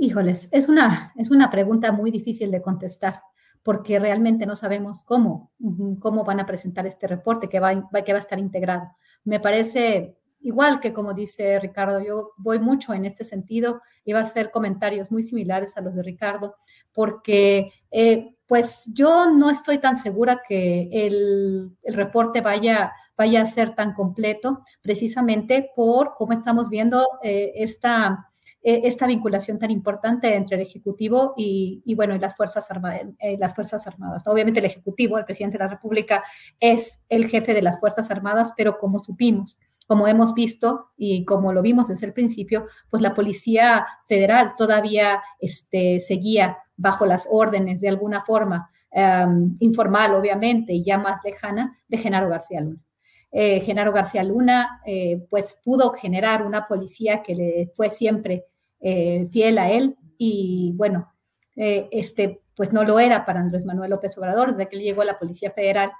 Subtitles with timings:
[0.00, 3.22] Híjoles, es una, es una pregunta muy difícil de contestar
[3.62, 5.50] porque realmente no sabemos cómo,
[6.00, 7.72] cómo van a presentar este reporte que va,
[8.04, 8.92] que va a estar integrado.
[9.24, 14.22] Me parece igual que como dice Ricardo, yo voy mucho en este sentido, iba a
[14.22, 16.54] hacer comentarios muy similares a los de Ricardo,
[16.92, 23.46] porque eh, pues yo no estoy tan segura que el, el, reporte vaya, vaya a
[23.46, 28.27] ser tan completo, precisamente por cómo estamos viendo eh, esta
[28.62, 33.36] eh, esta vinculación tan importante entre el Ejecutivo y, bueno, y las Fuerzas, Armadas, eh,
[33.38, 34.22] las Fuerzas Armadas.
[34.26, 36.24] Obviamente el Ejecutivo, el presidente de la República,
[36.58, 41.52] es el jefe de las Fuerzas Armadas, pero como supimos, como hemos visto y como
[41.52, 47.80] lo vimos desde el principio, pues la Policía Federal todavía este, seguía bajo las órdenes
[47.80, 52.80] de alguna forma em, informal, obviamente, y ya más lejana, de Genaro García Luna.
[53.30, 58.46] Eh, Genaro García Luna, eh, pues pudo generar una policía que le fue siempre
[58.80, 59.96] eh, fiel a él.
[60.16, 61.12] Y bueno,
[61.54, 65.06] este, pues no lo era para Andrés Manuel López Obrador, desde que él llegó a
[65.06, 65.92] la Policía Federal,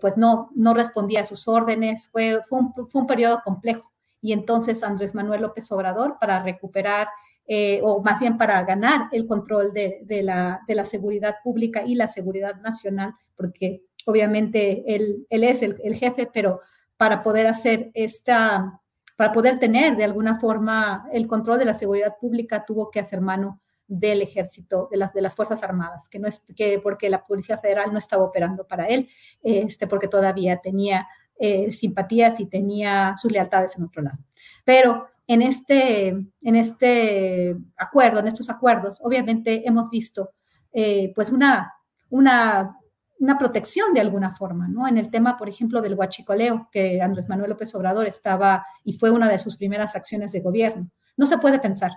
[0.00, 2.60] pues no, no respondía a sus órdenes, fue, fue,
[2.92, 3.92] un, periodo complejo.
[4.20, 7.08] Y entonces Andrés Manuel López Obrador, para recuperar
[7.82, 12.08] o más bien para ganar el control de, la, de, la, seguridad pública y la
[12.08, 16.60] seguridad nacional, porque obviamente él, él es el, jefe, pero
[16.96, 18.80] para poder hacer esta,
[19.16, 23.20] para poder tener de alguna forma el control de la seguridad pública, tuvo que hacer
[23.20, 27.24] mano del ejército, de las, de las Fuerzas Armadas, que no es que porque la
[27.24, 29.08] Policía Federal no estaba operando para él,
[29.42, 31.06] este, porque todavía tenía
[31.38, 34.18] eh, simpatías y tenía sus lealtades en otro lado.
[34.64, 40.32] Pero en este, en este acuerdo, en estos acuerdos, obviamente hemos visto
[40.72, 41.72] eh, pues una,
[42.10, 42.76] una
[43.18, 44.86] una protección de alguna forma, ¿no?
[44.86, 49.10] En el tema, por ejemplo, del huachicoleo, que Andrés Manuel López Obrador estaba y fue
[49.10, 50.90] una de sus primeras acciones de gobierno.
[51.16, 51.92] No se puede pensar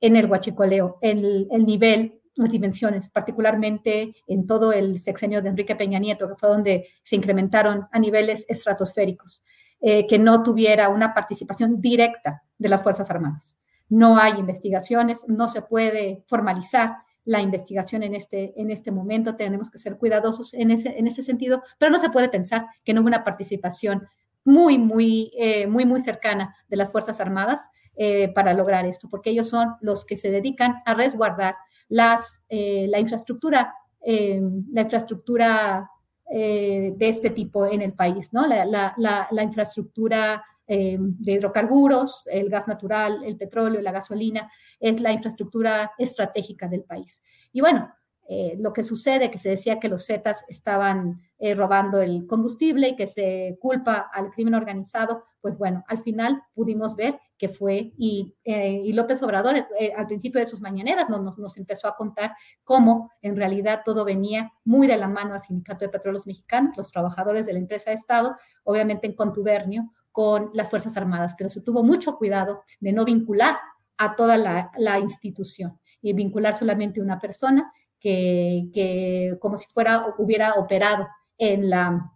[0.00, 1.18] en el huachicoleo, en
[1.50, 6.48] el, nivel, las dimensiones, particularmente en todo el sexenio de Enrique Peña Nieto, que fue
[6.48, 9.42] donde se incrementaron a niveles estratosféricos,
[9.80, 13.56] eh, que no tuviera una participación directa de las Fuerzas Armadas.
[13.88, 19.70] No hay investigaciones, no se puede formalizar la investigación en este, en este momento, tenemos
[19.70, 23.02] que ser cuidadosos en ese, en ese sentido, pero no se puede pensar que no
[23.02, 24.08] hubo una participación
[24.44, 29.28] muy, muy, eh, muy, muy cercana de las Fuerzas Armadas eh, para lograr esto, porque
[29.28, 31.56] ellos son los que se dedican a resguardar
[31.90, 35.90] las, eh, la infraestructura, la infraestructura
[36.30, 38.46] de este tipo en el país, ¿no?
[38.46, 45.12] La, la, infraestructura Em, de hidrocarburos, el gas natural, el petróleo, la gasolina, es la
[45.12, 47.22] infraestructura estratégica del país.
[47.54, 47.90] Y bueno,
[48.28, 52.88] eh, lo que sucede, que se decía que los Zetas estaban eh, robando el combustible
[52.88, 57.94] y que se culpa al crimen organizado, pues bueno, al final pudimos ver que fue,
[57.96, 59.54] y, eh, y López Obrador
[59.96, 64.52] al principio de sus mañaneras nos, nos, empezó a contar cómo en realidad todo venía
[64.64, 67.96] muy de la mano al Sindicato de Petróleos Mexicanos, los trabajadores de la empresa de
[67.96, 73.04] Estado, obviamente en contubernio con las Fuerzas Armadas, pero se tuvo mucho cuidado de no
[73.04, 73.56] vincular
[73.98, 81.06] a toda la, institución y vincular solamente una persona que, como si fuera, hubiera operado
[81.38, 82.10] en, la,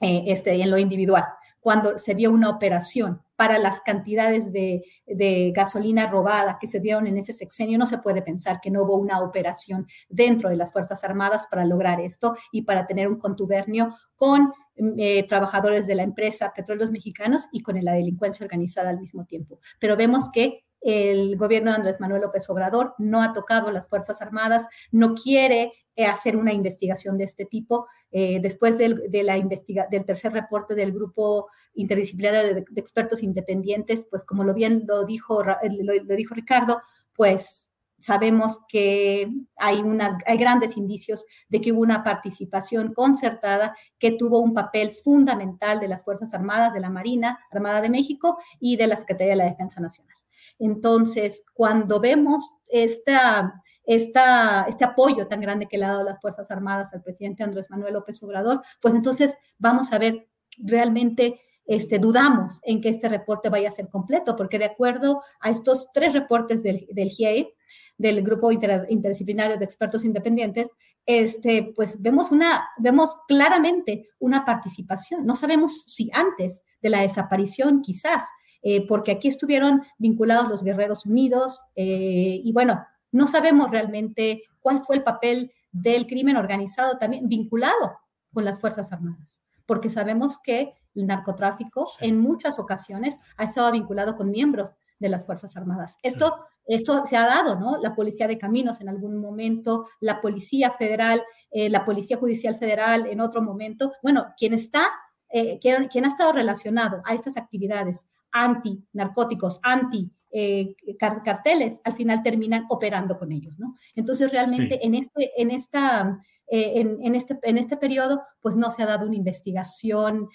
[0.00, 1.22] eh, este, en lo individual.
[1.60, 7.06] Cuando se vio una operación para las cantidades de, de, gasolina robada que se dieron
[7.06, 10.72] en ese sexenio, no se puede pensar que no hubo una operación dentro de las
[10.72, 14.52] Fuerzas Armadas para lograr esto y para tener un contubernio con
[14.98, 19.60] eh, trabajadores de la empresa Petróleos Mexicanos y con la delincuencia organizada al mismo tiempo.
[19.78, 24.22] Pero vemos que el gobierno de Andrés Manuel López Obrador no ha tocado las Fuerzas
[24.22, 27.86] Armadas, no quiere eh, hacer una investigación de este tipo.
[28.12, 29.02] Eh, después del,
[29.36, 35.04] investiga del tercer reporte del grupo interdisciplinario de, expertos independientes, pues como lo bien lo
[35.04, 36.82] dijo, lo dijo Ricardo,
[37.14, 44.12] pues sabemos que hay, unas, hay grandes indicios de que hubo una participación concertada que
[44.12, 48.76] tuvo un papel fundamental de las Fuerzas Armadas, de la Marina Armada de México y
[48.76, 50.16] de la Secretaría de la Defensa Nacional.
[50.58, 56.50] Entonces, cuando vemos esta, esta, este apoyo tan grande que le ha dado las Fuerzas
[56.50, 60.28] Armadas al presidente Andrés Manuel López Obrador, pues entonces vamos a ver
[60.58, 65.50] realmente este, dudamos en que este reporte vaya a ser completo, porque de acuerdo a
[65.50, 67.52] estos tres reportes del, del GIEI,
[67.98, 70.68] del Grupo Interdisciplinario de Expertos Independientes,
[71.06, 75.24] este, pues vemos, una, vemos claramente una participación.
[75.24, 78.24] No sabemos si antes de la desaparición, quizás,
[78.62, 84.84] eh, porque aquí estuvieron vinculados los Guerreros Unidos eh, y bueno, no sabemos realmente cuál
[84.84, 87.98] fue el papel del crimen organizado también vinculado
[88.32, 94.16] con las Fuerzas Armadas, porque sabemos que el narcotráfico en muchas ocasiones ha estado vinculado
[94.16, 95.96] con miembros de las Fuerzas Armadas.
[96.02, 97.78] Esto, esto se ha dado, ¿no?
[97.78, 103.06] La Policía de Caminos en algún momento, la Policía Federal, eh, la Policía Judicial Federal
[103.06, 103.92] en otro momento.
[104.02, 104.88] Bueno, quien está,
[105.28, 112.66] eh, quien, ha estado relacionado a estas actividades anti-narcóticos, anti eh, carteles, al final terminan
[112.68, 113.74] operando con ellos, ¿no?
[113.94, 118.82] Entonces, realmente en, este, en esta eh, en, este, en este periodo, pues no se
[118.82, 120.28] ha dado una investigación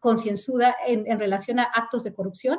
[0.00, 2.58] concienzuda en, en, relación a actos de corrupción,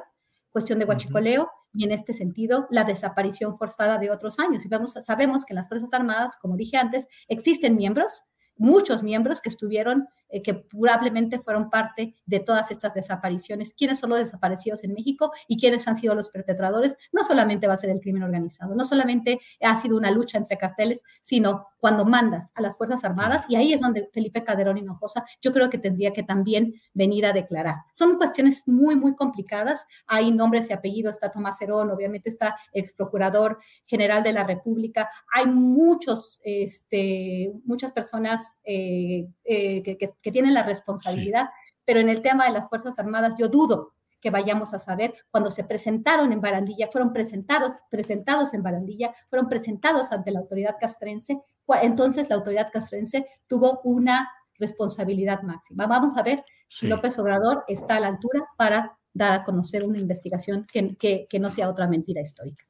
[0.52, 4.66] cuestión de guachicoleo, y en este sentido, la desaparición forzada de otros años.
[4.66, 8.24] Y vemos, sabemos que en las Fuerzas Armadas, como dije antes, existen miembros
[8.58, 13.74] muchos miembros que estuvieron, eh, que probablemente fueron parte de todas estas desapariciones.
[13.74, 16.98] ¿Quiénes son los desaparecidos en México y quiénes han sido los perpetradores?
[17.12, 20.58] No solamente va a ser el crimen organizado, no solamente ha sido una lucha entre
[20.58, 25.26] carteles, sino cuando mandas a las Fuerzas Armadas, y ahí es donde Felipe Calderón Hinojosa
[25.42, 27.76] yo creo que tendría que también venir a declarar.
[27.94, 29.86] Son cuestiones muy, muy complicadas.
[30.08, 35.10] Hay nombres y apellidos, está Tomás Herón, obviamente está ex procurador general de la República.
[35.34, 41.50] Hay muchos, este, muchas personas eh, eh, que, tienen la responsabilidad,
[41.86, 45.52] pero en el tema de las Fuerzas Armadas yo dudo que vayamos a saber cuando
[45.52, 51.40] se presentaron en Barandilla, fueron presentados, presentados en Barandilla, fueron presentados ante la autoridad castrense,
[51.82, 55.86] entonces la autoridad castrense tuvo una responsabilidad máxima.
[55.86, 60.00] Vamos a ver si López Obrador está a la altura para dar a conocer una
[60.00, 62.66] investigación que no sea otra mentira histórica.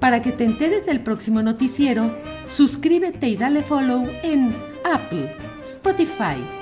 [0.00, 2.14] Para que te enteres del próximo noticiero,
[2.44, 4.54] suscríbete y dale follow en
[4.84, 6.44] Apple, Spotify,